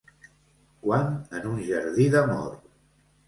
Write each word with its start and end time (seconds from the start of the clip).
Quan 0.85 1.11
en 1.41 1.45
un 1.51 1.61
jardí 1.67 2.09
d’amor 2.17 2.51